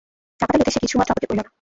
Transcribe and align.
টাকাটা 0.39 0.57
লইতে 0.57 0.71
সে 0.71 0.79
কিছুমাত্র 0.83 1.11
আপত্তি 1.13 1.27
করিল 1.27 1.39
না। 1.39 1.45